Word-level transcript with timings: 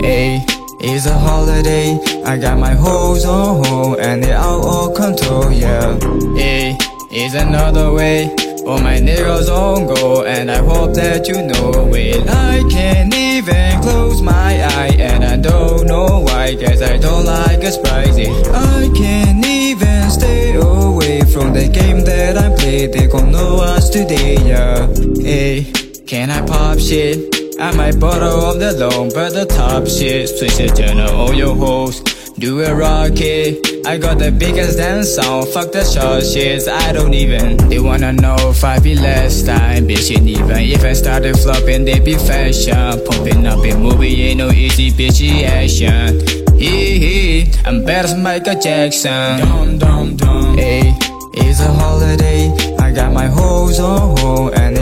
Hey, 0.00 0.44
it's 0.80 1.06
a 1.06 1.18
holiday. 1.18 1.98
I 2.24 2.38
got 2.38 2.58
my 2.58 2.74
hoes 2.74 3.24
on 3.24 3.64
hold 3.64 3.98
and 3.98 4.22
they 4.22 4.32
out 4.32 4.64
of 4.64 4.94
control, 4.94 5.50
yeah. 5.50 5.98
Hey, 6.36 6.76
it's 7.10 7.34
another 7.34 7.92
way. 7.92 8.26
All 8.66 8.78
my 8.78 8.98
niggas 8.98 9.48
on 9.48 9.86
go, 9.86 10.24
and 10.24 10.50
I 10.50 10.58
hope 10.58 10.94
that 10.94 11.26
you 11.26 11.42
know 11.42 11.94
it. 11.94 12.28
I 12.28 12.62
can't 12.70 13.14
even 13.14 13.80
close 13.80 14.20
my 14.20 14.62
eye, 14.62 14.94
and 14.98 15.24
I 15.24 15.36
don't 15.36 15.86
know 15.86 16.20
why. 16.20 16.54
Guess 16.54 16.82
I 16.82 16.98
don't 16.98 17.24
like 17.24 17.62
a 17.62 17.72
spicy. 17.72 18.28
I 18.52 18.90
can't 18.94 19.44
even 19.44 20.10
stay 20.10 20.54
away 20.54 21.22
from 21.22 21.54
the 21.54 21.66
game 21.68 22.04
that 22.04 22.36
I 22.36 22.54
play. 22.56 22.86
They 22.88 23.06
gon' 23.06 23.32
know 23.32 23.56
us 23.56 23.88
today, 23.88 24.36
yeah. 24.46 24.86
Hey, 25.16 25.64
can 26.06 26.30
I 26.30 26.44
pop 26.44 26.78
shit? 26.78 27.37
I 27.60 27.74
might 27.74 27.98
bottle 27.98 28.44
of 28.44 28.60
the 28.60 28.72
loan, 28.72 29.10
but 29.12 29.34
the 29.34 29.44
top 29.44 29.88
shit. 29.88 30.28
Switch 30.28 30.60
it, 30.60 30.76
turn 30.76 31.00
on 31.00 31.12
all 31.12 31.34
your 31.34 31.56
hoes. 31.56 32.00
Do 32.38 32.60
it 32.60 32.70
rocket. 32.72 33.84
I 33.84 33.98
got 33.98 34.20
the 34.20 34.30
biggest 34.30 34.78
dance 34.78 35.16
sound. 35.16 35.48
Fuck 35.48 35.72
the 35.72 35.82
short 35.82 36.22
shits. 36.22 36.68
I 36.68 36.92
don't 36.92 37.14
even. 37.14 37.56
They 37.68 37.80
wanna 37.80 38.12
know 38.12 38.36
if 38.50 38.62
I 38.62 38.78
be 38.78 38.94
last 38.94 39.46
time. 39.46 39.88
Bitch, 39.88 40.16
ain't 40.16 40.28
even 40.28 40.56
if 40.56 40.84
I 40.84 40.92
started 40.92 41.36
flopping, 41.36 41.84
they 41.84 41.98
be 41.98 42.14
fashion. 42.14 43.04
Pumping 43.04 43.44
up 43.44 43.64
in 43.64 43.82
movie 43.82 44.22
ain't 44.22 44.38
no 44.38 44.50
easy 44.50 44.92
bitchy 44.92 45.42
action. 45.42 46.20
Hee 46.56 46.98
hee, 47.00 47.52
I'm 47.64 47.84
better 47.84 48.06
than 48.06 48.22
Michael 48.22 48.60
Jackson. 48.60 49.40
Dum 49.40 49.78
dum 49.78 50.16
dum. 50.16 50.56
Hey, 50.56 50.94
it's 51.34 51.58
a 51.58 51.72
holiday. 51.72 52.54
I 52.78 52.92
got 52.92 53.12
my 53.12 53.26
hoes 53.26 53.80
on 53.80 54.16
hold 54.18 54.54
and 54.54 54.77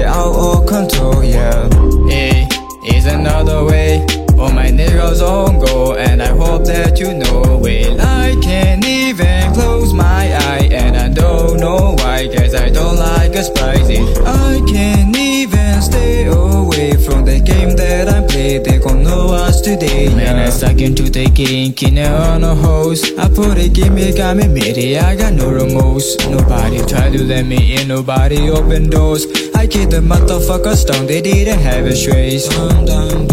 go, 5.21 5.95
and 5.95 6.23
I 6.23 6.29
hope 6.29 6.65
that 6.67 6.99
you 6.99 7.15
know 7.15 7.65
it. 7.65 8.01
I 8.01 8.37
can't 8.43 8.85
even 8.85 9.53
close 9.55 9.93
my 9.93 10.35
eye, 10.35 10.69
and 10.71 10.97
I 10.97 11.09
don't 11.09 11.59
know 11.59 11.95
why. 11.99 12.27
Guess 12.27 12.55
I 12.55 12.69
don't 12.71 12.97
like 12.97 13.35
a 13.35 13.43
spicy. 13.43 13.99
I 14.25 14.61
can't 14.69 15.17
even 15.17 15.81
stay 15.81 16.27
away 16.27 16.93
from 16.97 17.25
the 17.25 17.41
game 17.41 17.71
that 17.77 18.09
I 18.09 18.27
play. 18.27 18.59
They 18.59 18.79
gon' 18.79 19.03
know 19.03 19.29
us 19.29 19.61
today. 19.61 20.15
Man, 20.15 20.37
I 20.37 20.51
stuck 20.51 20.81
into 20.81 21.05
the 21.05 21.27
game, 21.31 21.73
killing 21.73 21.99
on 21.99 22.45
a 22.45 22.55
hose. 22.55 23.17
I 23.19 23.29
put 23.29 23.59
it, 23.59 23.73
give 23.73 23.93
me, 23.93 24.13
got 24.13 24.37
me 24.37 24.49
made 24.49 24.77
I 24.99 25.17
got 25.17 25.33
no 25.33 25.51
remorse. 25.51 26.17
Nobody 26.29 26.85
try 26.85 27.11
to 27.11 27.23
let 27.23 27.47
me 27.47 27.77
in, 27.77 27.89
nobody 27.89 28.51
open 28.51 28.91
doors. 28.91 29.27
I 29.57 29.67
keep 29.67 29.89
the 29.89 30.01
motherfuckers 30.01 30.87
down, 30.87 31.07
they 31.07 31.23
didn't 31.23 31.61
have 31.61 31.87
a 31.87 31.97
trace. 31.97 32.47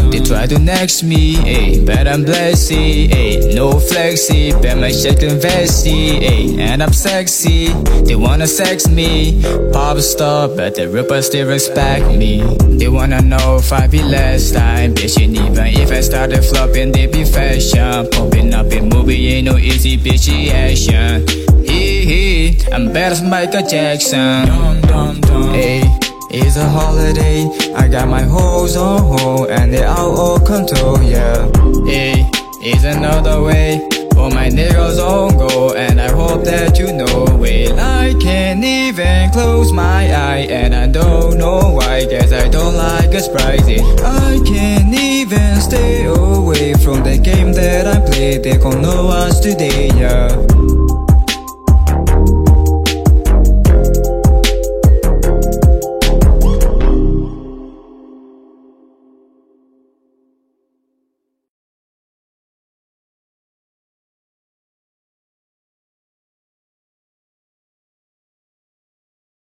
They 0.09 0.21
try 0.21 0.47
to 0.47 0.57
next 0.57 1.03
me, 1.03 1.35
ayy, 1.35 1.85
but 1.85 2.07
I'm 2.07 2.23
blessed, 2.23 2.71
ayy. 2.71 3.53
No 3.53 3.77
flexy, 3.77 4.52
but 4.53 4.77
my 4.77 4.91
shit 4.91 5.19
investy, 5.19 6.21
ayy. 6.21 6.59
And 6.59 6.81
I'm 6.81 6.93
sexy, 6.93 7.67
they 8.05 8.15
wanna 8.15 8.47
sex 8.47 8.88
me. 8.88 9.41
Pop 9.73 9.97
star, 9.99 10.47
but 10.47 10.75
the 10.75 10.88
ripper 10.88 11.21
still 11.21 11.47
respect 11.49 12.05
me. 12.07 12.41
They 12.77 12.87
wanna 12.87 13.21
know 13.21 13.58
if 13.58 13.73
I 13.73 13.87
be 13.87 14.02
last 14.02 14.53
time, 14.53 14.93
bitch. 14.95 15.21
And 15.21 15.35
even 15.35 15.67
if 15.81 15.91
I 15.91 15.99
started 16.02 16.41
flopping, 16.43 16.93
they 16.93 17.08
be 17.08 17.25
fashion. 17.25 18.08
Pumping 18.11 18.53
up 18.53 18.71
in 18.71 18.87
movie 18.89 19.27
ain't 19.27 19.45
no 19.45 19.58
easy 19.58 19.97
bitchy 19.97 20.52
action. 20.52 21.27
Hee 21.65 22.05
hee, 22.05 22.58
I'm 22.71 22.93
better 22.93 23.15
than 23.15 23.30
Michael 23.30 23.67
Jackson. 23.67 24.47
Dum 24.47 24.81
dum 24.81 25.21
dum. 25.21 25.53
Ayy. 25.53 26.02
It's 26.36 26.58
a 26.58 26.67
holiday, 26.67 27.45
I 27.76 27.88
got 27.88 28.08
my 28.08 28.23
hoes 28.23 28.76
on 28.76 29.20
hold 29.20 29.52
and 29.52 29.72
they 29.72 29.84
out 29.84 30.17
of 30.17 30.44
control, 30.44 31.00
yeah. 31.03 31.45
Hey, 31.86 32.28
it's 32.60 32.83
another 32.83 33.39
way. 33.44 33.88
All 34.17 34.32
my 34.32 34.49
niggas 34.49 34.98
on 34.98 35.38
go, 35.38 35.76
and 35.76 36.02
I 36.02 36.10
hope 36.11 36.43
that 36.45 36.80
you 36.80 36.92
know 36.92 37.43
it. 37.43 37.77
I 37.77 38.16
can't 38.20 38.64
even 38.64 39.30
close 39.30 39.72
my 39.72 40.11
eye, 40.11 40.48
and 40.49 40.73
I 40.73 40.88
don't 40.88 41.38
know 41.38 41.76
why. 41.76 42.05
Guess 42.05 42.32
I 42.33 42.49
don't 42.49 42.77
like 42.77 43.14
a 43.14 43.20
spicy. 43.20 43.82
I 44.02 44.42
can't 44.43 44.92
even 44.92 45.61
stay 45.61 46.05
away 46.05 46.73
from 46.73 47.04
the 47.04 47.20
game 47.20 47.54
that 47.54 47.86
I 47.86 47.99
play. 48.10 48.39
They 48.39 48.58
gon' 48.58 48.82
know 48.82 49.08
us 49.10 49.39
today, 49.39 49.89
yeah. 49.89 50.62